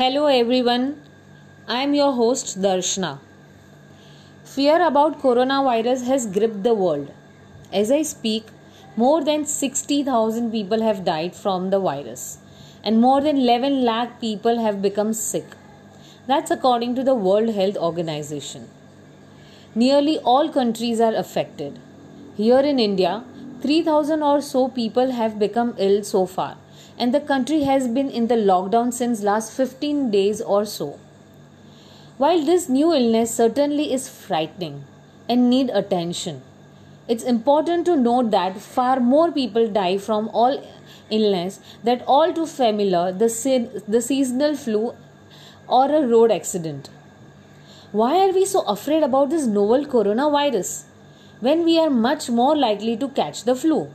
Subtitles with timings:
[0.00, 0.84] Hello everyone.
[1.68, 3.18] I am your host Darshna.
[4.52, 7.10] Fear about coronavirus has gripped the world.
[7.70, 8.46] As I speak,
[8.96, 12.38] more than 60,000 people have died from the virus
[12.82, 15.44] and more than 11 lakh people have become sick.
[16.26, 18.70] That's according to the World Health Organization.
[19.74, 21.78] Nearly all countries are affected.
[22.38, 23.22] Here in India,
[23.60, 26.56] 3000 or so people have become ill so far
[27.00, 30.88] and the country has been in the lockdown since last 15 days or so.
[32.18, 34.84] While this new illness certainly is frightening
[35.26, 36.42] and need attention,
[37.08, 40.62] it's important to note that far more people die from all
[41.10, 44.94] illness that all too familiar the, the seasonal flu
[45.66, 46.90] or a road accident.
[47.92, 50.84] Why are we so afraid about this novel coronavirus
[51.40, 53.90] when we are much more likely to catch the flu?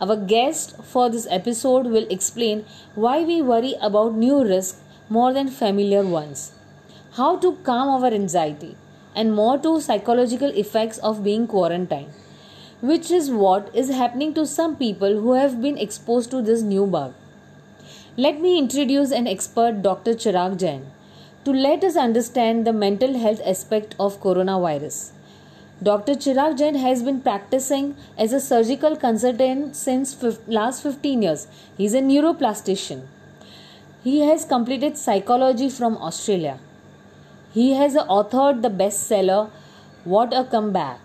[0.00, 2.64] Our guest for this episode will explain
[2.94, 4.80] why we worry about new risks
[5.10, 6.52] more than familiar ones,
[7.12, 8.76] how to calm our anxiety,
[9.14, 12.14] and more to psychological effects of being quarantined,
[12.80, 16.86] which is what is happening to some people who have been exposed to this new
[16.86, 17.12] bug.
[18.16, 20.14] Let me introduce an expert, Dr.
[20.14, 20.86] Chirag Jain,
[21.44, 25.10] to let us understand the mental health aspect of coronavirus.
[25.82, 26.12] Dr.
[26.14, 30.14] Chirag Jain has been practicing as a surgical consultant since
[30.46, 31.46] last 15 years.
[31.78, 33.06] He is a neuroplastician.
[34.04, 36.58] He has completed psychology from Australia.
[37.54, 39.50] He has authored the bestseller
[40.04, 40.98] What a Comeback.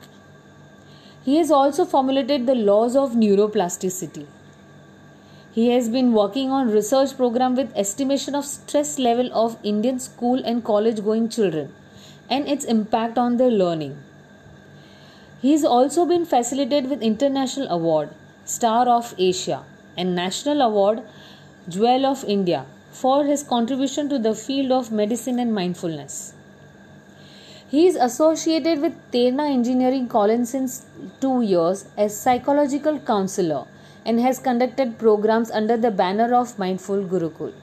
[1.23, 4.25] He has also formulated the laws of neuroplasticity.
[5.53, 10.43] He has been working on research program with estimation of stress level of Indian school
[10.43, 11.73] and college going children
[12.29, 13.97] and its impact on their learning.
[15.45, 18.09] He has also been facilitated with International Award,
[18.45, 19.61] Star of Asia,
[19.95, 21.03] and National Award,
[21.69, 26.33] Jewel of India, for his contribution to the field of medicine and mindfulness.
[27.69, 30.87] He is associated with Terna Engineering College since
[31.21, 33.65] two years as psychological counselor
[34.03, 37.53] and has conducted programs under the banner of Mindful Gurukul.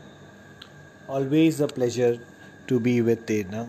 [1.09, 2.17] Always a pleasure
[2.69, 3.69] to be with Terna.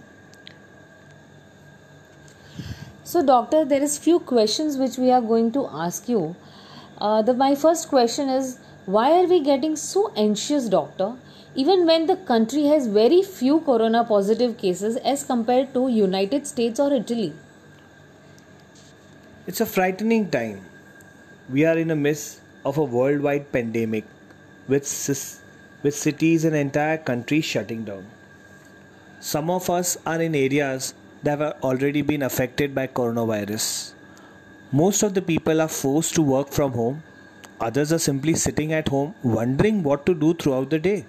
[3.13, 6.35] So, doctor, there is few questions which we are going to ask you.
[6.97, 8.57] Uh, the my first question is
[8.87, 11.09] why are we getting so anxious, doctor?
[11.53, 16.79] Even when the country has very few corona positive cases as compared to United States
[16.79, 17.33] or Italy.
[19.45, 20.65] It's a frightening time.
[21.51, 24.05] We are in the midst of a worldwide pandemic
[24.67, 24.89] with,
[25.83, 28.07] with cities and entire countries shutting down.
[29.19, 33.93] Some of us are in areas that have already been affected by coronavirus.
[34.71, 37.03] Most of the people are forced to work from home.
[37.59, 41.05] Others are simply sitting at home wondering what to do throughout the day.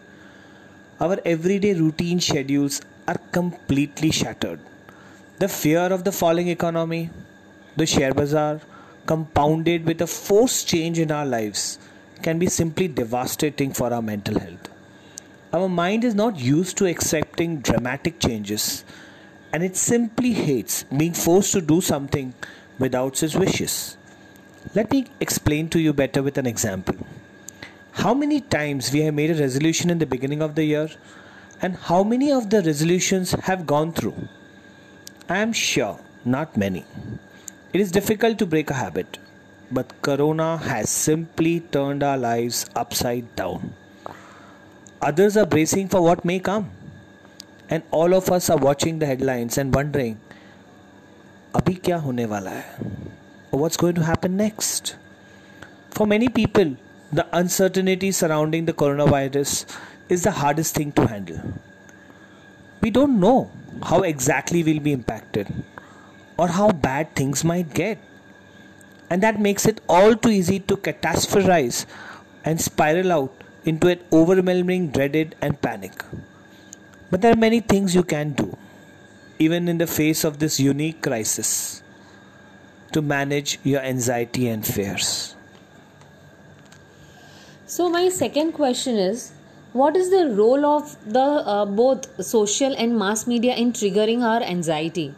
[1.01, 4.61] Our everyday routine schedules are completely shattered.
[5.39, 7.11] The fear of the falling economy,
[7.77, 8.61] the share bazaar,
[9.07, 11.79] compounded with a forced change in our lives,
[12.23, 14.69] can be simply devastating for our mental health.
[15.53, 18.85] Our mind is not used to accepting dramatic changes
[19.55, 22.35] and it simply hates being forced to do something
[22.81, 23.97] without its wishes.
[24.75, 26.97] Let me explain to you better with an example.
[27.93, 30.89] How many times we have made a resolution in the beginning of the year
[31.63, 34.29] and how many of the resolutions have gone through?
[35.29, 36.85] I am sure not many.
[37.73, 39.19] It is difficult to break a habit,
[39.71, 43.73] but Corona has simply turned our lives upside down.
[45.01, 46.73] Others are bracing for what may come
[47.75, 50.17] and all of us are watching the headlines and wondering
[51.61, 52.91] abhi kya hone wala hai?
[53.63, 54.97] What's going to happen next?
[55.97, 56.75] For many people
[57.19, 59.53] the uncertainty surrounding the coronavirus
[60.17, 61.41] is the hardest thing to handle.
[62.81, 63.51] We don't know
[63.91, 65.53] how exactly we'll be impacted
[66.37, 67.99] or how bad things might get.
[69.11, 71.87] And that makes it all too easy to catastrophize
[72.45, 76.05] and spiral out into an overwhelming dreaded and panic
[77.15, 78.57] but there are many things you can do,
[79.39, 81.81] even in the face of this unique crisis,
[82.91, 85.37] to manage your anxiety and fears.
[87.67, 89.31] So, my second question is
[89.75, 94.43] what is the role of the uh, both social and mass media in triggering our
[94.43, 95.15] anxiety?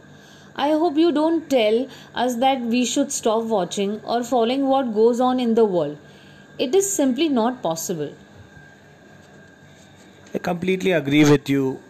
[0.54, 5.18] I hope you don't tell us that we should stop watching or following what goes
[5.18, 5.96] on in the world.
[6.58, 8.12] It is simply not possible.
[10.34, 11.80] I completely agree with you,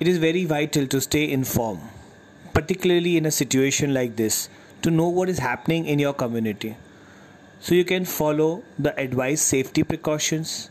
[0.00, 1.82] It is very vital to stay informed,
[2.52, 4.48] particularly in a situation like this,
[4.82, 6.76] to know what is happening in your community.
[7.60, 10.70] So you can follow the advised safety precautions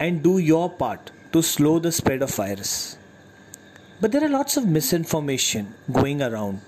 [0.00, 2.98] and do your part to slow the spread of virus.
[4.00, 6.60] But there are lots of misinformation going around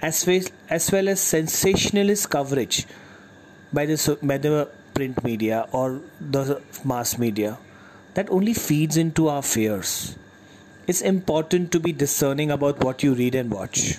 [0.00, 2.86] as well as, well as sensationalist coverage
[3.72, 7.56] by the, by the print media or the mass media
[8.14, 10.16] that only feeds into our fears.
[10.86, 13.98] It's important to be discerning about what you read and watch.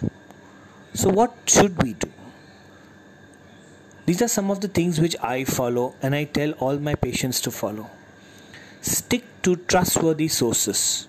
[0.94, 2.12] So, what should we do?
[4.06, 7.40] These are some of the things which I follow and I tell all my patients
[7.42, 7.90] to follow.
[8.82, 11.08] Stick to trustworthy sources.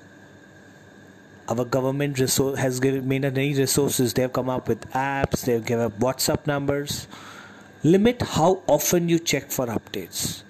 [1.48, 4.14] Our government has given made many resources.
[4.14, 5.44] They have come up with apps.
[5.44, 7.08] They have given up WhatsApp numbers.
[7.82, 10.43] Limit how often you check for updates.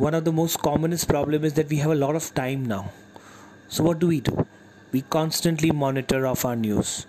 [0.00, 2.90] One of the most commonest problem is that we have a lot of time now.
[3.68, 4.46] So what do we do?
[4.92, 7.04] We constantly monitor of our news.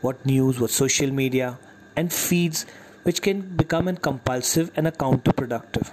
[0.00, 1.56] What news, what social media,
[1.94, 2.66] and feeds
[3.04, 5.92] which can become a compulsive and a counterproductive.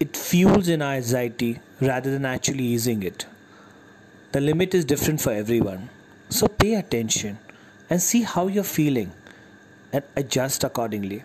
[0.00, 3.26] It fuels in our anxiety rather than actually easing it.
[4.32, 5.88] The limit is different for everyone.
[6.30, 7.38] So pay attention
[7.88, 9.12] and see how you're feeling
[9.92, 11.22] and adjust accordingly.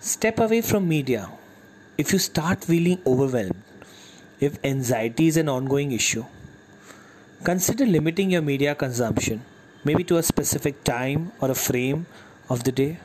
[0.00, 1.30] Step away from media
[2.00, 3.62] if you start feeling overwhelmed,
[4.46, 6.24] if anxiety is an ongoing issue.
[7.44, 9.42] Consider limiting your media consumption,
[9.84, 12.06] maybe to a specific time or a frame
[12.48, 12.98] of the day,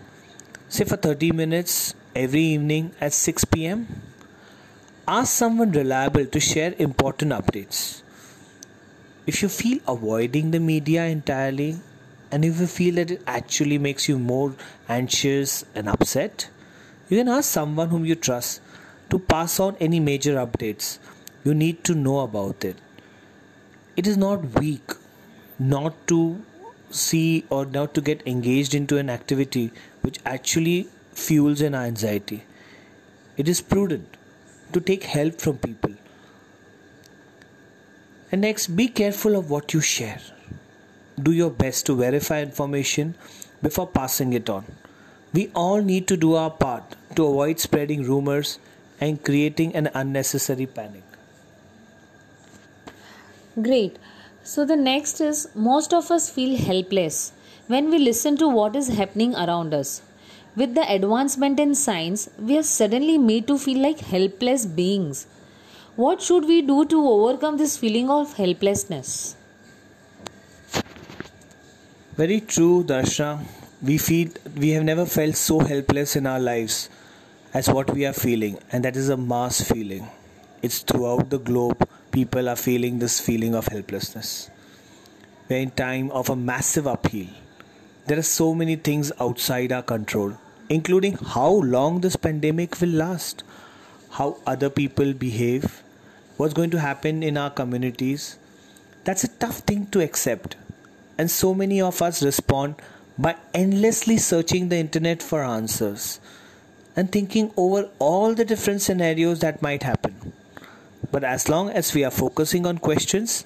[0.69, 3.85] say for 30 minutes every evening at 6 pm.
[5.05, 8.01] Ask someone reliable to share important updates.
[9.27, 11.79] If you feel avoiding the media entirely,
[12.31, 14.55] and if you feel that it actually makes you more
[14.87, 16.47] anxious and upset,
[17.09, 18.61] you can ask someone whom you trust
[19.09, 20.97] to pass on any major updates
[21.45, 22.77] you need to know about it.
[23.95, 24.93] It is not weak
[25.59, 26.43] not to
[26.89, 29.71] see or not to get engaged into an activity
[30.01, 32.43] which actually fuels an anxiety.
[33.37, 34.17] It is prudent
[34.73, 35.93] to take help from people.
[38.31, 40.19] And next, be careful of what you share.
[41.21, 43.15] Do your best to verify information
[43.61, 44.65] before passing it on.
[45.31, 48.57] We all need to do our part to avoid spreading rumors
[48.99, 51.03] and creating an unnecessary panic.
[53.61, 53.97] Great.
[54.43, 57.31] So, the next is most of us feel helpless
[57.67, 60.01] when we listen to what is happening around us.
[60.55, 65.27] With the advancement in science, we are suddenly made to feel like helpless beings.
[65.95, 69.35] What should we do to overcome this feeling of helplessness?
[72.15, 73.43] Very true, Darshana.
[73.81, 76.89] We feel we have never felt so helpless in our lives
[77.57, 80.05] as what we are feeling, and that is a mass feeling.
[80.61, 84.49] It's throughout the globe people are feeling this feeling of helplessness.
[85.47, 87.33] We're in time of a massive upheaval.
[88.07, 90.37] There are so many things outside our control,
[90.67, 93.45] including how long this pandemic will last,
[94.09, 95.81] how other people behave,
[96.35, 98.37] what's going to happen in our communities.
[99.05, 100.57] That's a tough thing to accept.
[101.17, 102.75] And so many of us respond
[103.17, 106.19] by endlessly searching the internet for answers
[106.95, 110.33] and thinking over all the different scenarios that might happen.
[111.11, 113.45] But as long as we are focusing on questions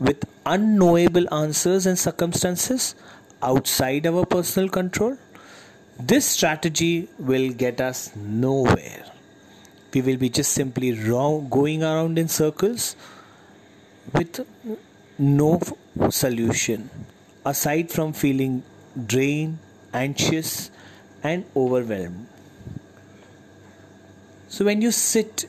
[0.00, 2.94] with unknowable answers and circumstances
[3.42, 5.16] outside our personal control,
[5.98, 9.04] this strategy will get us nowhere.
[9.94, 12.96] We will be just simply wrong, going around in circles
[14.12, 14.46] with
[15.18, 15.60] no
[16.10, 16.90] solution
[17.46, 18.62] aside from feeling
[19.06, 19.58] drained,
[19.94, 20.70] anxious,
[21.22, 22.26] and overwhelmed.
[24.48, 25.48] So, when you sit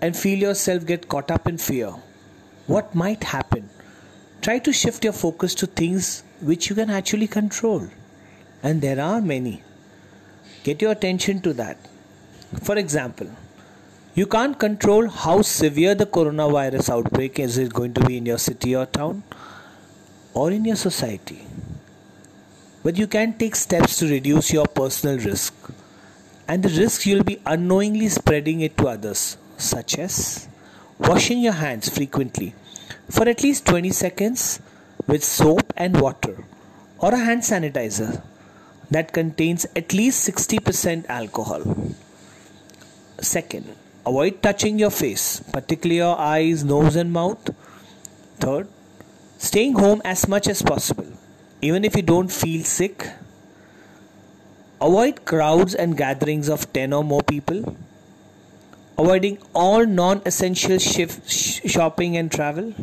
[0.00, 1.92] and feel yourself get caught up in fear,
[2.66, 3.68] what might happen?
[4.42, 7.88] Try to shift your focus to things which you can actually control.
[8.62, 9.62] And there are many.
[10.62, 11.78] Get your attention to that.
[12.62, 13.28] For example,
[14.14, 18.74] you can't control how severe the coronavirus outbreak is going to be in your city
[18.76, 19.22] or town
[20.32, 21.46] or in your society.
[22.82, 25.54] But you can take steps to reduce your personal risk
[26.50, 29.22] and the risk you'll be unknowingly spreading it to others
[29.72, 30.14] such as
[31.08, 32.48] washing your hands frequently
[33.16, 34.42] for at least 20 seconds
[35.06, 36.34] with soap and water
[36.98, 38.10] or a hand sanitizer
[38.90, 41.62] that contains at least 60% alcohol.
[43.20, 47.54] Second, avoid touching your face, particularly your eyes, nose, and mouth.
[48.38, 48.68] Third,
[49.38, 51.06] staying home as much as possible,
[51.62, 53.06] even if you don't feel sick.
[54.80, 57.76] Avoid crowds and gatherings of 10 or more people
[59.00, 62.74] avoiding all non essential shopping and travel,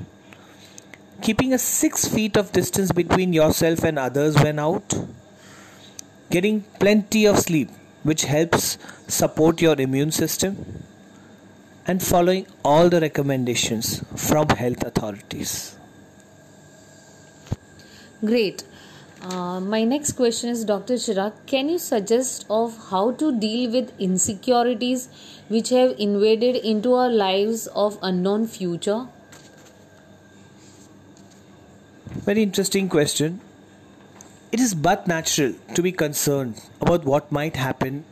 [1.21, 4.95] keeping a six feet of distance between yourself and others when out,
[6.31, 7.69] getting plenty of sleep,
[8.03, 8.77] which helps
[9.07, 10.83] support your immune system,
[11.85, 15.75] and following all the recommendations from health authorities.
[18.25, 18.63] Great.
[19.21, 20.93] Uh, my next question is Dr.
[20.93, 25.09] Chirag, can you suggest of how to deal with insecurities
[25.47, 29.07] which have invaded into our lives of unknown future?
[32.25, 33.41] Very interesting question.
[34.51, 38.05] It is but natural to be concerned about what might happen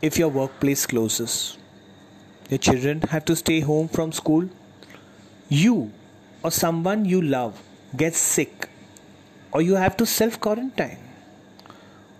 [0.00, 1.58] if your workplace closes.
[2.48, 4.48] Your children have to stay home from school.
[5.48, 5.90] You
[6.42, 7.60] or someone you love
[7.96, 8.68] gets sick
[9.52, 10.98] or you have to self quarantine.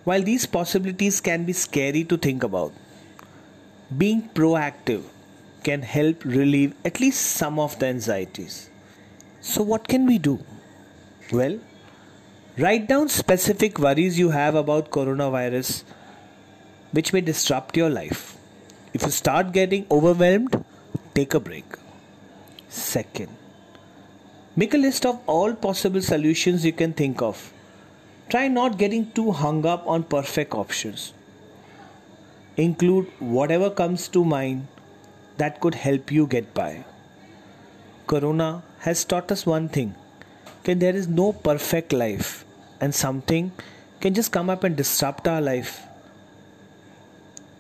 [0.05, 2.73] While these possibilities can be scary to think about,
[3.97, 5.03] being proactive
[5.63, 8.71] can help relieve at least some of the anxieties.
[9.41, 10.45] So, what can we do?
[11.33, 11.59] Well,
[12.59, 15.85] write down specific worries you have about coronavirus
[16.93, 18.37] which may disrupt your life.
[18.93, 20.65] If you start getting overwhelmed,
[21.15, 21.65] take a break.
[22.69, 23.29] Second,
[24.55, 27.55] Make a list of all possible solutions you can think of.
[28.29, 31.15] Try not getting too hung up on perfect options.
[32.59, 34.67] Include whatever comes to mind
[35.39, 36.85] that could help you get by.
[38.07, 39.95] Corona has taught us one thing
[40.65, 42.45] that there is no perfect life
[42.79, 43.53] and something
[44.01, 45.83] can just come up and disrupt our life.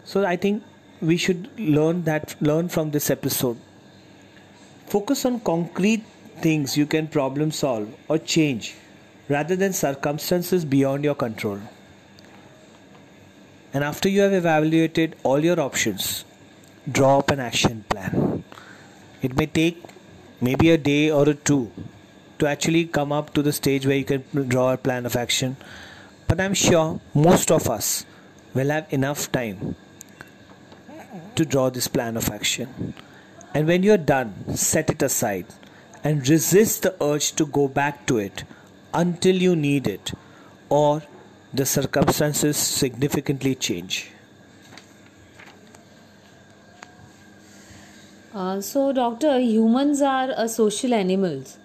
[0.04, 0.62] So I think
[1.00, 3.56] we should learn that learn from this episode.
[4.88, 6.04] Focus on concrete
[6.42, 8.74] things you can problem solve or change
[9.28, 11.60] rather than circumstances beyond your control.
[13.72, 16.24] And after you have evaluated all your options,
[16.90, 18.44] draw up an action plan.
[19.22, 19.82] It may take
[20.40, 21.70] maybe a day or a two
[22.38, 25.56] to actually come up to the stage where you can draw a plan of action.
[26.28, 28.04] But I'm sure most of us
[28.52, 29.76] will have enough time
[31.36, 32.94] to draw this plan of action.
[33.54, 35.46] And when you're done, set it aside
[36.04, 38.44] and resist the urge to go back to it
[38.92, 40.12] until you need it
[40.68, 41.02] or
[41.52, 44.10] the circumstances significantly change.
[48.34, 51.58] Uh, so, doctor, humans are uh, social animals.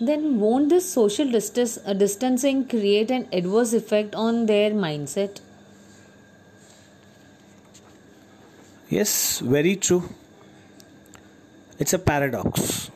[0.00, 5.40] Then, won't this social distance, uh, distancing create an adverse effect on their mindset?
[8.88, 10.08] Yes, very true.
[11.78, 12.90] It's a paradox.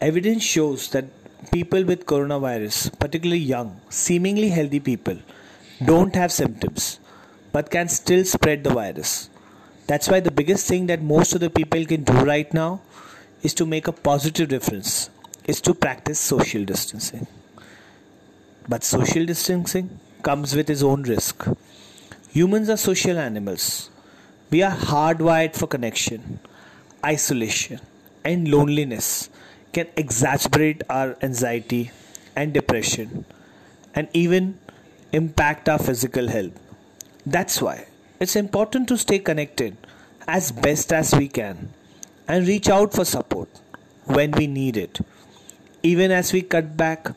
[0.00, 1.06] Evidence shows that
[1.50, 5.18] people with coronavirus, particularly young, seemingly healthy people,
[5.84, 7.00] don't have symptoms
[7.50, 9.28] but can still spread the virus.
[9.88, 12.80] That's why the biggest thing that most of the people can do right now
[13.42, 15.10] is to make a positive difference,
[15.46, 17.26] is to practice social distancing.
[18.68, 21.44] But social distancing comes with its own risk.
[22.30, 23.90] Humans are social animals.
[24.50, 26.38] We are hardwired for connection,
[27.04, 27.80] isolation,
[28.24, 29.30] and loneliness
[29.72, 31.90] can exacerbate our anxiety
[32.34, 33.24] and depression
[33.94, 34.58] and even
[35.12, 36.58] impact our physical health.
[37.26, 37.86] That's why
[38.20, 39.76] it's important to stay connected
[40.26, 41.72] as best as we can
[42.26, 43.48] and reach out for support
[44.04, 45.00] when we need it,
[45.82, 47.08] even as we cut back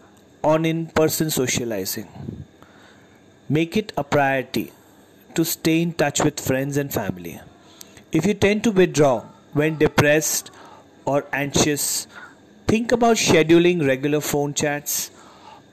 [0.43, 2.07] on in person socializing.
[3.49, 4.71] Make it a priority
[5.35, 7.39] to stay in touch with friends and family.
[8.11, 10.51] If you tend to withdraw when depressed
[11.05, 12.07] or anxious,
[12.71, 15.11] Think about scheduling regular phone chats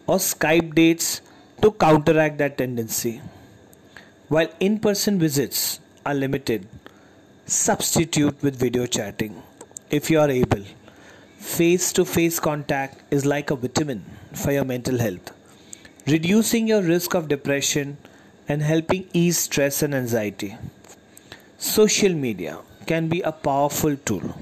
[0.09, 1.21] or Skype dates
[1.63, 3.21] to counteract that tendency.
[4.27, 6.67] While in person visits are limited,
[7.47, 9.41] substitute with video chatting
[9.91, 10.65] if you are able.
[11.39, 15.31] Face to face contact is like a vitamin for your mental health,
[16.09, 17.97] reducing your risk of depression
[18.49, 20.57] and helping ease stress and anxiety.
[21.59, 24.35] Social media can be a powerful tool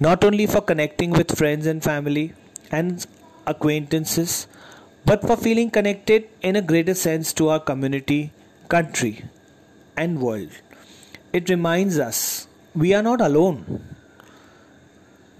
[0.00, 2.32] not only for connecting with friends and family
[2.70, 3.06] and
[3.46, 4.46] acquaintances,
[5.04, 8.32] but for feeling connected in a greater sense to our community,
[8.68, 9.24] country,
[9.96, 10.50] and world.
[11.32, 13.84] It reminds us we are not alone.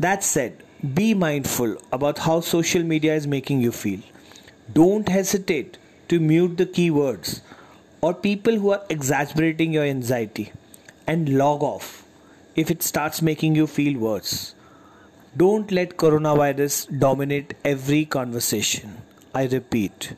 [0.00, 0.62] That said,
[0.94, 4.00] be mindful about how social media is making you feel.
[4.72, 7.42] Don't hesitate to mute the keywords
[8.00, 10.52] or people who are exaggerating your anxiety
[11.06, 12.04] and log off
[12.60, 14.54] if it starts making you feel worse.
[15.36, 18.96] Don't let coronavirus dominate every conversation.
[19.32, 20.14] I repeat,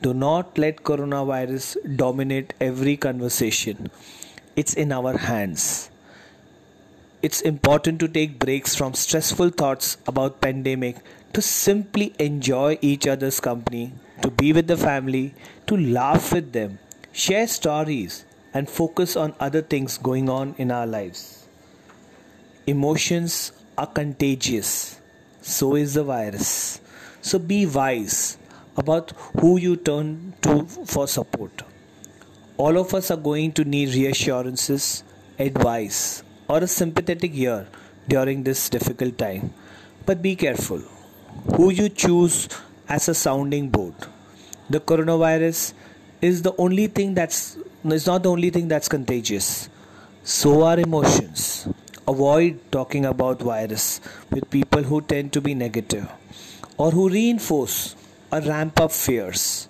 [0.00, 3.90] do not let coronavirus dominate every conversation.
[4.56, 5.90] It's in our hands.
[7.20, 10.96] It's important to take breaks from stressful thoughts about pandemic
[11.34, 13.92] to simply enjoy each other's company,
[14.22, 15.34] to be with the family,
[15.66, 16.78] to laugh with them,
[17.12, 21.35] share stories and focus on other things going on in our lives.
[22.66, 25.00] Emotions are contagious,
[25.40, 26.80] so is the virus.
[27.20, 28.38] So be wise
[28.76, 31.62] about who you turn to for support.
[32.56, 35.04] All of us are going to need reassurances,
[35.38, 37.68] advice, or a sympathetic ear
[38.08, 39.52] during this difficult time.
[40.04, 40.78] But be careful
[41.54, 42.48] who you choose
[42.88, 43.94] as a sounding board.
[44.70, 45.74] The coronavirus
[46.20, 49.68] is the only thing that's is not the only thing that's contagious.
[50.24, 51.68] So are emotions.
[52.08, 56.08] Avoid talking about virus with people who tend to be negative
[56.76, 57.96] or who reinforce
[58.30, 59.66] or ramp up fears.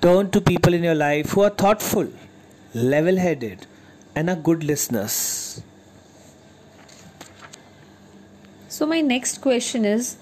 [0.00, 2.08] Turn to people in your life who are thoughtful,
[2.72, 3.66] level headed,
[4.14, 5.62] and are good listeners.
[8.68, 10.16] So, my next question is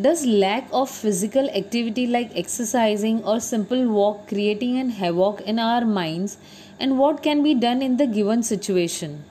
[0.00, 5.84] Does lack of physical activity like exercising or simple walk creating an havoc in our
[5.84, 6.38] minds
[6.78, 9.24] and what can be done in the given situation?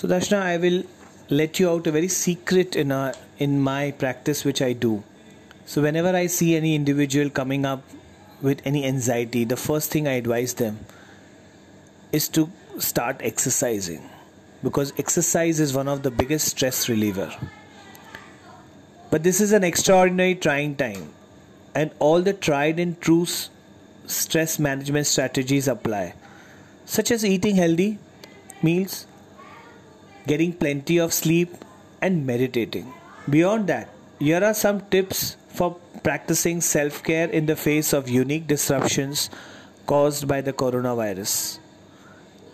[0.00, 0.82] So, Dashna, I will
[1.28, 5.04] let you out a very secret in, our, in my practice which I do.
[5.66, 7.82] So, whenever I see any individual coming up
[8.40, 10.78] with any anxiety, the first thing I advise them
[12.12, 14.00] is to start exercising
[14.62, 17.30] because exercise is one of the biggest stress reliever.
[19.10, 21.12] But this is an extraordinary trying time,
[21.74, 23.26] and all the tried and true
[24.06, 26.14] stress management strategies apply,
[26.86, 27.98] such as eating healthy
[28.62, 29.04] meals,
[30.30, 31.54] getting plenty of sleep,
[32.00, 32.92] and meditating.
[33.28, 38.46] Beyond that, here are some tips for practicing self care in the face of unique
[38.46, 39.28] disruptions
[39.86, 41.58] caused by the coronavirus.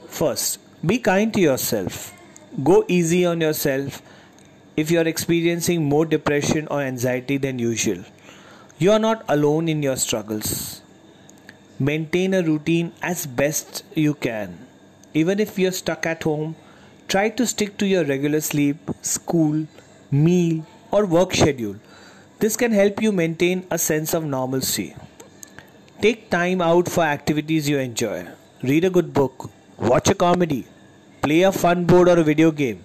[0.09, 2.12] First, be kind to yourself.
[2.64, 4.00] Go easy on yourself
[4.76, 8.04] if you are experiencing more depression or anxiety than usual.
[8.78, 10.80] You are not alone in your struggles.
[11.78, 14.59] Maintain a routine as best you can.
[15.12, 16.56] Even if you're stuck at home,
[17.08, 19.66] try to stick to your regular sleep, school,
[20.10, 21.76] meal, or work schedule.
[22.38, 24.95] This can help you maintain a sense of normalcy.
[26.00, 28.26] Take time out for activities you enjoy.
[28.62, 30.66] Read a good book, watch a comedy,
[31.23, 32.84] play a fun board or a video game.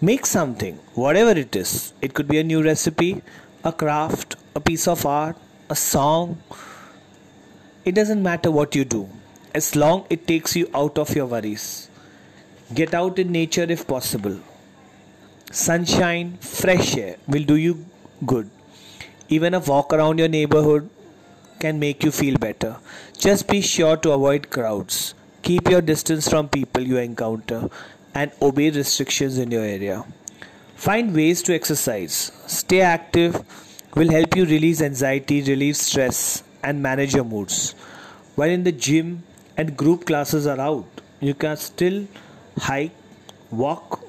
[0.00, 1.92] Make something, whatever it is.
[2.00, 3.22] It could be a new recipe,
[3.64, 5.36] a craft, a piece of art,
[5.68, 6.40] a song.
[7.84, 9.08] It doesn't matter what you do,
[9.54, 11.87] as long it takes you out of your worries.
[12.74, 14.38] Get out in nature if possible.
[15.50, 17.86] Sunshine, fresh air will do you
[18.26, 18.50] good.
[19.30, 20.90] Even a walk around your neighborhood
[21.60, 22.76] can make you feel better.
[23.16, 25.14] Just be sure to avoid crowds.
[25.40, 27.70] Keep your distance from people you encounter
[28.14, 30.04] and obey restrictions in your area.
[30.76, 32.32] Find ways to exercise.
[32.46, 33.42] Stay active
[33.94, 37.72] will help you release anxiety, relieve stress, and manage your moods.
[38.34, 39.22] While in the gym
[39.56, 42.06] and group classes are out, you can still
[42.58, 42.94] hike,
[43.50, 44.00] walk,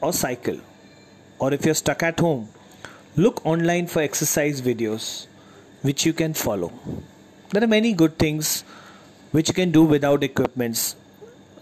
[0.00, 0.60] or cycle.
[1.38, 2.48] Or if you're stuck at home,
[3.16, 5.26] look online for exercise videos
[5.82, 6.72] which you can follow.
[7.50, 8.62] There are many good things
[9.32, 10.96] which you can do without equipments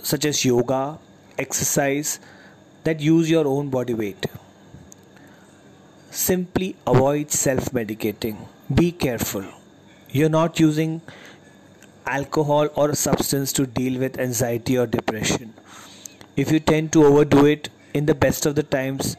[0.03, 0.99] such as yoga,
[1.39, 2.21] exercise
[2.85, 4.27] that use your own body weight.
[6.11, 8.47] Simply avoid self medicating.
[8.73, 9.45] Be careful.
[10.11, 11.01] You're not using
[12.07, 15.55] alcohol or substance to deal with anxiety or depression.
[16.37, 19.17] If you tend to overdo it in the best of the times,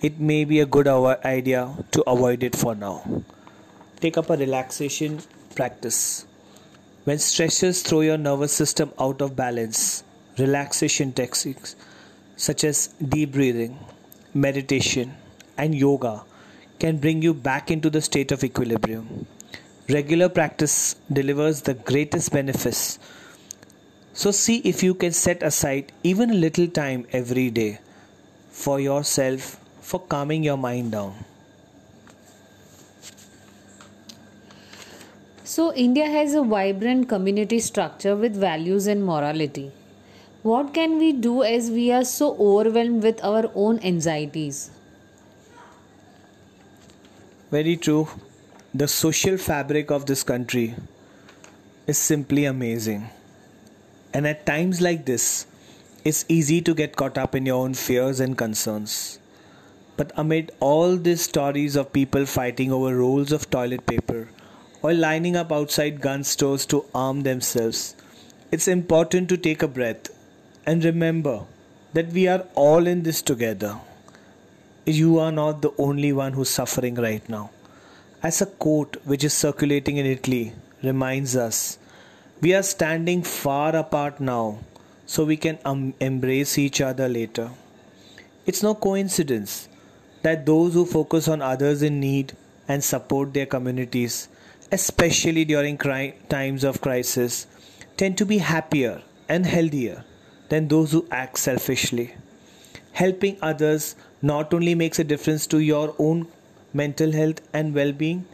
[0.00, 3.24] it may be a good idea to avoid it for now.
[4.00, 5.20] Take up a relaxation
[5.54, 6.24] practice.
[7.04, 10.02] When stresses throw your nervous system out of balance,
[10.38, 11.76] relaxation techniques
[12.36, 13.78] such as deep breathing,
[14.32, 15.14] meditation,
[15.58, 16.24] and yoga
[16.78, 19.26] can bring you back into the state of equilibrium.
[19.90, 22.98] Regular practice delivers the greatest benefits.
[24.20, 27.80] So, see if you can set aside even a little time every day
[28.50, 31.12] for yourself for calming your mind down.
[35.44, 39.70] So, India has a vibrant community structure with values and morality.
[40.42, 44.70] What can we do as we are so overwhelmed with our own anxieties?
[47.50, 48.08] Very true.
[48.74, 50.74] The social fabric of this country
[51.86, 53.10] is simply amazing.
[54.16, 55.46] And at times like this,
[56.02, 59.18] it's easy to get caught up in your own fears and concerns.
[59.98, 64.30] But amid all these stories of people fighting over rolls of toilet paper,
[64.80, 67.94] or lining up outside gun stores to arm themselves,
[68.50, 70.08] it's important to take a breath
[70.64, 71.44] and remember
[71.92, 73.78] that we are all in this together.
[74.86, 77.50] You are not the only one who's suffering right now.
[78.22, 81.78] As a quote which is circulating in Italy reminds us,
[82.40, 84.58] we are standing far apart now,
[85.06, 87.50] so we can um, embrace each other later.
[88.44, 89.68] It's no coincidence
[90.22, 92.36] that those who focus on others in need
[92.68, 94.28] and support their communities,
[94.70, 97.46] especially during cri- times of crisis,
[97.96, 100.04] tend to be happier and healthier
[100.48, 102.14] than those who act selfishly.
[102.92, 106.26] Helping others not only makes a difference to your own
[106.74, 108.26] mental health and well being,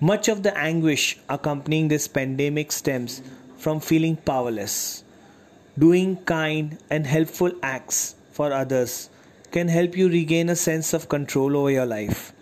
[0.00, 3.20] much of the anguish accompanying this pandemic stems
[3.56, 5.02] from feeling powerless.
[5.76, 9.10] Doing kind and helpful acts for others
[9.50, 12.32] can help you regain a sense of control over your life,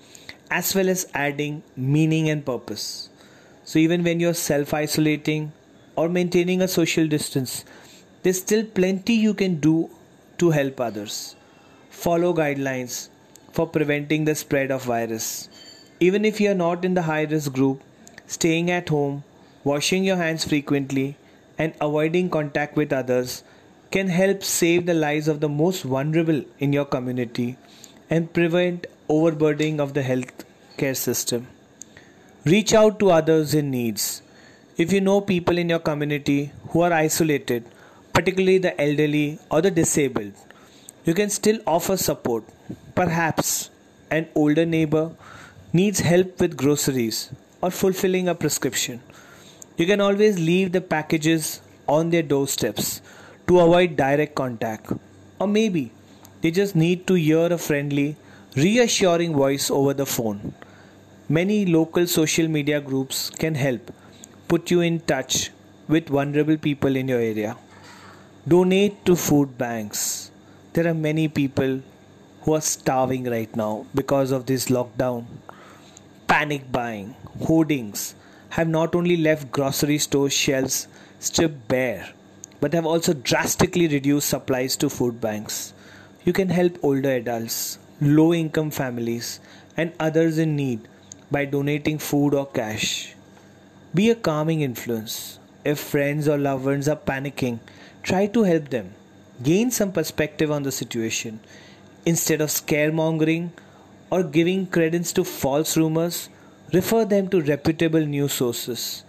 [0.51, 3.09] as well as adding meaning and purpose.
[3.65, 5.53] So, even when you're self isolating
[5.97, 7.65] or maintaining a social distance,
[8.23, 9.91] there's still plenty you can do
[10.39, 11.37] to help others.
[11.91, 13.09] Follow guidelines
[13.53, 15.49] for preventing the spread of virus.
[15.99, 17.81] Even if you are not in the high risk group,
[18.27, 19.25] staying at home,
[19.65, 21.17] washing your hands frequently,
[21.59, 23.43] and avoiding contact with others
[23.91, 27.57] can help save the lives of the most vulnerable in your community
[28.11, 30.45] and prevent overburdening of the health
[30.77, 31.47] care system.
[32.45, 34.23] Reach out to others in needs.
[34.77, 37.65] If you know people in your community who are isolated,
[38.13, 40.33] particularly the elderly or the disabled,
[41.07, 42.45] you can still offer support.
[42.95, 43.71] Perhaps
[44.11, 45.13] an older neighbor
[45.79, 47.19] needs help with groceries
[47.61, 49.01] or fulfilling a prescription.
[49.77, 53.03] You can always leave the packages on their doorsteps
[53.49, 54.93] to avoid direct contact.
[55.39, 55.93] Or maybe
[56.41, 58.17] they just need to hear a friendly,
[58.57, 60.55] reassuring voice over the phone.
[61.29, 63.93] Many local social media groups can help
[64.49, 65.51] put you in touch
[65.89, 67.57] with vulnerable people in your area.
[68.49, 70.31] Donate to food banks.
[70.73, 71.81] There are many people
[72.43, 75.25] who are starving right now because of this lockdown.
[76.27, 77.15] Panic buying,
[77.47, 78.15] hoardings
[78.51, 80.89] have not only left grocery store shelves
[81.21, 82.09] stripped bare,
[82.61, 85.73] but have also drastically reduced supplies to food banks.
[86.25, 89.39] You can help older adults, low income families,
[89.77, 90.89] and others in need
[91.31, 93.15] by donating food or cash.
[93.95, 95.39] Be a calming influence.
[95.65, 97.61] If friends or loved ones are panicking,
[98.03, 98.95] try to help them.
[99.43, 101.39] Gain some perspective on the situation.
[102.05, 103.51] Instead of scaremongering
[104.11, 106.29] or giving credence to false rumors,
[106.73, 109.05] refer them to reputable news sources.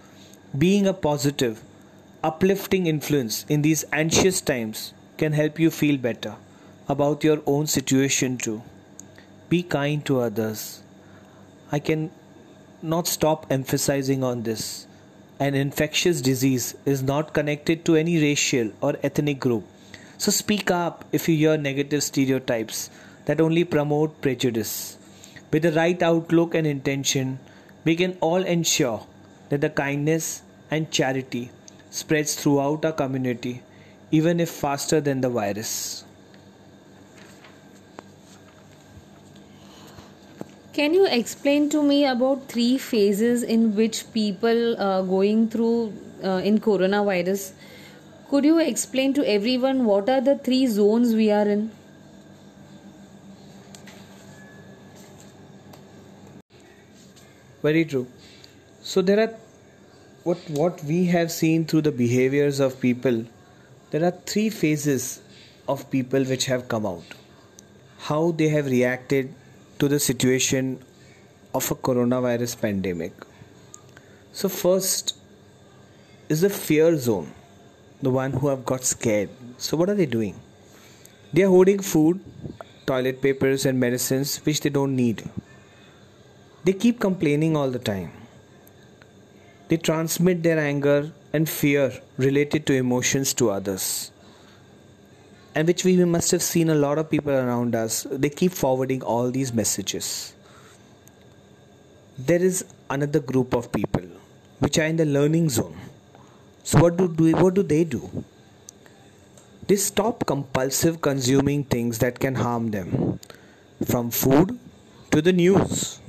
[0.56, 1.62] Being a positive,
[2.22, 6.36] uplifting influence in these anxious times can help you feel better
[6.88, 8.62] about your own situation too.
[9.48, 10.82] Be kind to others.
[11.70, 12.10] I can
[12.82, 14.86] not stop emphasizing on this.
[15.38, 19.64] An infectious disease is not connected to any racial or ethnic group.
[20.16, 22.90] So speak up if you hear negative stereotypes
[23.28, 24.96] that only promote prejudice.
[25.52, 27.38] With the right outlook and intention,
[27.84, 29.06] we can all ensure
[29.50, 31.50] that the kindness and charity
[31.90, 33.62] spreads throughout our community,
[34.10, 36.04] even if faster than the virus.
[40.72, 45.92] Can you explain to me about three phases in which people uh, going through
[46.24, 47.52] uh, in coronavirus?
[48.30, 51.70] Could you explain to everyone what are the three zones we are in?
[57.62, 58.06] Very true.
[58.82, 59.34] So there are
[60.22, 63.24] what what we have seen through the behaviors of people.
[63.90, 65.06] There are three phases
[65.66, 67.16] of people which have come out.
[68.10, 69.34] How they have reacted
[69.80, 70.78] to the situation
[71.54, 73.12] of a coronavirus pandemic.
[74.32, 75.16] So first
[76.28, 77.32] is the fear zone,
[78.02, 79.30] the one who have got scared.
[79.56, 80.40] So what are they doing?
[81.32, 82.20] They are hoarding food,
[82.86, 85.28] toilet papers and medicines which they don't need
[86.68, 88.10] they keep complaining all the time.
[89.68, 91.84] They transmit their anger and fear
[92.18, 94.10] related to emotions to others.
[95.54, 99.00] And which we must have seen a lot of people around us, they keep forwarding
[99.02, 100.34] all these messages.
[102.18, 104.04] There is another group of people
[104.58, 105.78] which are in the learning zone.
[106.64, 108.02] So, what do, do what do they do?
[109.66, 113.20] They stop compulsive consuming things that can harm them,
[113.86, 114.58] from food
[115.12, 116.00] to the news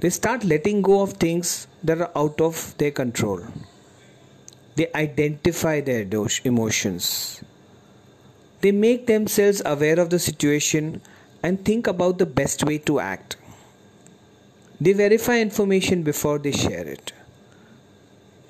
[0.00, 3.40] they start letting go of things that are out of their control.
[4.76, 6.06] They identify their
[6.44, 7.42] emotions.
[8.60, 11.00] They make themselves aware of the situation
[11.42, 13.36] and think about the best way to act.
[14.80, 17.12] They verify information before they share it.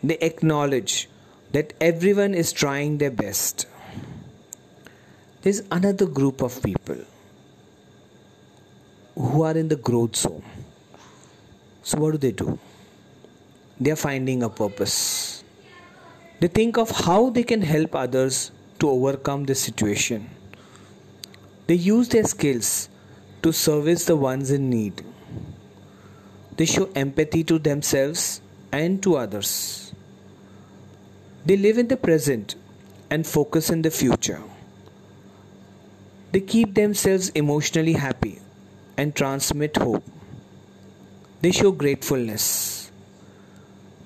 [0.03, 1.09] They acknowledge
[1.53, 3.67] that everyone is trying their best.
[5.41, 6.99] There's another group of people
[9.15, 10.45] who are in the growth zone
[11.88, 12.59] so, what do they do?
[13.81, 15.42] They are finding a purpose.
[16.38, 20.29] They think of how they can help others to overcome this situation.
[21.66, 22.90] They use their skills
[23.42, 25.03] to service the ones in need.
[26.59, 29.94] They show empathy to themselves and to others.
[31.46, 32.55] They live in the present
[33.09, 34.42] and focus in the future.
[36.33, 38.40] They keep themselves emotionally happy
[38.98, 40.05] and transmit hope.
[41.40, 42.90] They show gratefulness.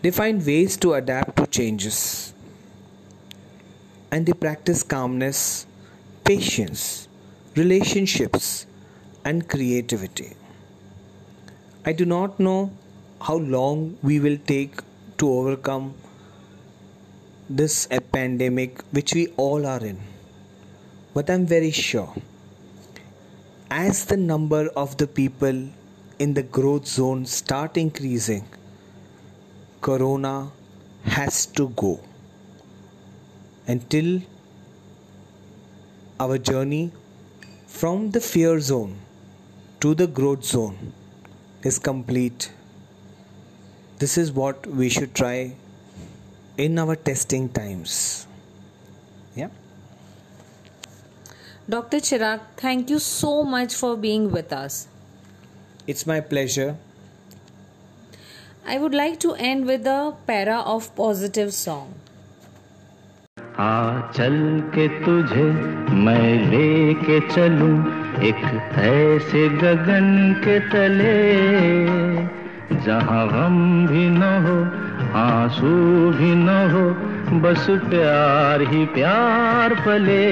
[0.03, 2.35] They find ways to adapt to changes.
[4.11, 5.67] And they practice calmness,
[6.25, 7.09] patience,
[7.57, 8.67] relationships,
[9.25, 10.35] and creativity.
[11.87, 12.71] I do not know
[13.21, 14.81] how long we will take
[15.19, 15.95] to overcome
[17.49, 19.99] this pandemic which we all are in.
[21.15, 22.15] But I'm very sure
[23.71, 25.69] as the number of the people
[26.23, 28.45] in the growth zone start increasing,
[29.81, 30.53] Corona
[31.05, 31.99] has to go.
[33.67, 34.21] Until
[36.21, 36.93] our journey
[37.67, 38.95] from the fear zone
[39.81, 40.93] to the growth zone
[41.65, 42.53] is complete.
[43.99, 45.57] This is what we should try
[46.57, 48.29] in our testing times.
[49.35, 49.49] Yeah.
[51.69, 51.99] Dr.
[51.99, 54.87] Chirag, thank you so much for being with us.
[55.87, 56.77] It's my pleasure.
[58.67, 61.95] I would like to end with a para of positive song.
[63.59, 64.37] आ चल
[64.75, 65.45] के तुझे
[66.05, 67.75] मैं लेके चलूँ
[68.29, 68.45] एक
[68.83, 70.07] ऐसे गगन
[70.45, 71.17] के तले
[72.87, 74.57] जहाँ गम भी न हो
[75.21, 75.75] आँसू
[76.19, 76.85] भी न हो
[77.43, 80.23] बस प्यार ही प्यार पले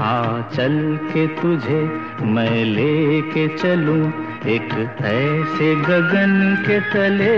[0.00, 1.80] आ, चल के तुझे
[2.24, 4.12] मैं लेके चलूँ
[4.46, 7.36] एक ऐसे गगन के तले।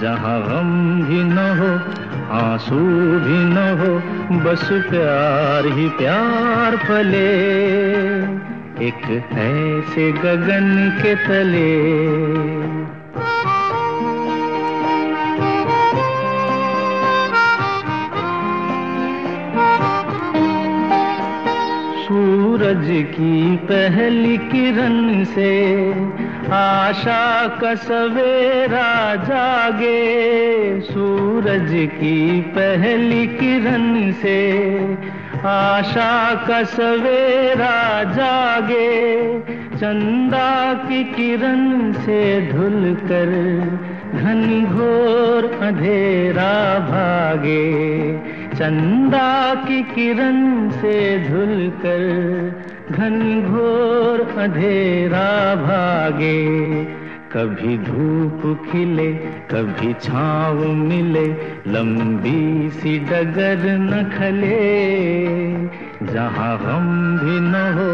[0.00, 1.70] जहाँ गम भी न हो,
[2.34, 2.78] आँसू
[3.20, 3.94] भी न हो,
[4.38, 7.28] बस प्यार ही प्यार पले
[8.88, 12.77] एक ऐसे गगन के तले।
[22.68, 25.52] सूरज की पहली किरण से
[26.52, 34.40] आशा का सवेरा जागे। सूरज की पहली किरण से
[35.48, 39.38] आशा का सवेरा जागे।
[39.76, 42.20] चंदा की किरण से
[42.52, 43.32] धुल कर
[44.14, 47.68] घन घोर अंधेरा भागे।
[48.58, 52.02] चंदा की किरण से धुल कर
[52.90, 53.42] घन
[54.38, 56.68] अंधेरा भागे।
[57.32, 59.12] कभी धूप खिले,
[59.50, 61.26] कभी छाव मिले,
[61.66, 64.58] लंबी सी डगर न खले।
[66.12, 67.90] जहाँ गम भी न हो,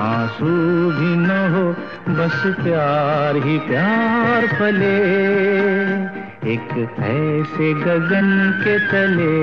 [0.00, 0.46] आँसू
[0.90, 1.72] भी न हो,
[2.14, 6.13] बस प्यार ही प्यार पले।
[6.52, 8.26] एक ऐसे गगन
[8.62, 9.36] के तले।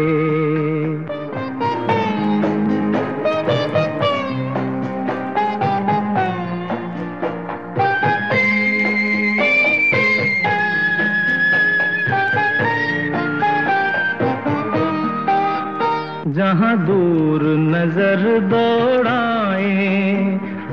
[16.34, 19.72] जहाँ दूर नज़र दौड़ाए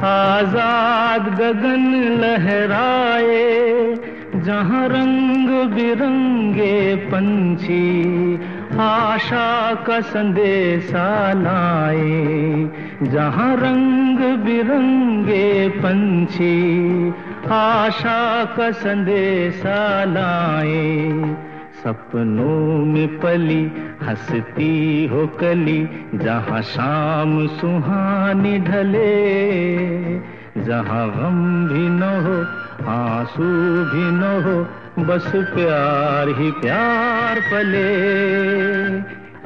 [0.08, 1.88] आज़ाद गगन
[2.20, 3.46] लहराए
[4.44, 5.27] जहाँ रंग
[5.66, 8.34] बिरंगे पंछी,
[8.80, 12.70] आशा का संदेशा लाए।
[13.02, 17.10] जहाँ रंग बिरंगे पंछी,
[17.50, 21.10] आशा का संदेशा लाए।
[21.84, 29.28] सपनों में पली हंसती हो कली, जहाँ शाम सुहानी ढले।
[30.58, 33.44] जहाँ गम भी न हो, आँसू
[33.84, 34.66] भी न हो
[34.98, 37.88] बस प्यार ही प्यार पले।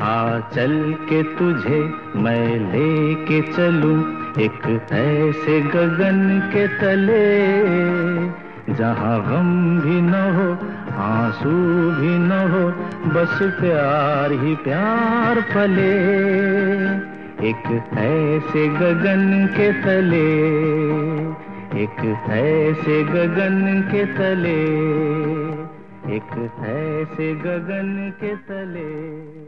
[0.00, 7.42] आ, चल के तुझे मैं लेके चलूँ एक ऐसे गगन के तले।
[8.74, 10.52] जहाँ गम भी न हो,
[11.02, 11.50] आँसू
[11.90, 12.70] भी न हो,
[13.10, 15.92] बस प्यार ही प्यार पले।
[17.48, 20.32] एक ऐसे गगन के तले।
[21.72, 24.56] एक ऐसे गगन के तले
[26.16, 26.32] एक
[26.64, 29.41] ऐसे गगन के तले।